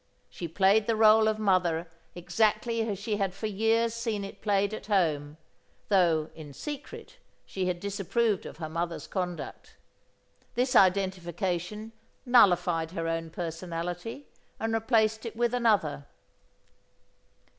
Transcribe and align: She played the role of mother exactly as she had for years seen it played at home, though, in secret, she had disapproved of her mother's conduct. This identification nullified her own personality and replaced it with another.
She 0.31 0.47
played 0.47 0.87
the 0.87 0.95
role 0.95 1.27
of 1.27 1.37
mother 1.37 1.87
exactly 2.15 2.81
as 2.89 2.97
she 2.97 3.17
had 3.17 3.35
for 3.35 3.45
years 3.45 3.93
seen 3.93 4.25
it 4.25 4.41
played 4.41 4.73
at 4.73 4.87
home, 4.87 5.37
though, 5.89 6.31
in 6.33 6.53
secret, 6.53 7.17
she 7.45 7.67
had 7.67 7.79
disapproved 7.79 8.47
of 8.47 8.57
her 8.57 8.67
mother's 8.67 9.05
conduct. 9.05 9.75
This 10.55 10.75
identification 10.75 11.91
nullified 12.25 12.93
her 12.93 13.07
own 13.07 13.29
personality 13.29 14.25
and 14.59 14.73
replaced 14.73 15.23
it 15.23 15.35
with 15.35 15.53
another. 15.53 16.07